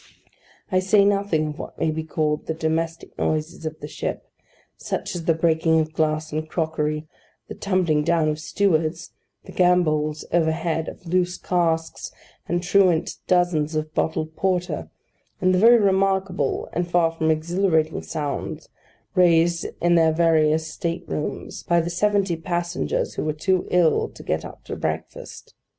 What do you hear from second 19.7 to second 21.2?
in their various state